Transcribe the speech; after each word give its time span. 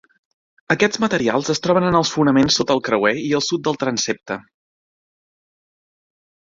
Aquests 0.75 0.99
materials 1.03 1.51
es 1.55 1.61
troben 1.67 1.85
en 1.89 1.97
els 2.01 2.13
fonaments 2.15 2.57
sota 2.61 2.77
el 2.79 2.83
creuer 2.89 3.13
i 3.27 3.29
al 3.41 3.47
sud 3.51 3.65
del 3.69 3.81
transsepte. 3.85 4.43